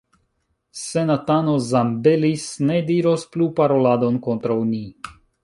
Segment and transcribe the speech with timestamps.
[0.83, 4.83] Senatano Zambelis ne diros plu paroladon kontraŭ ni.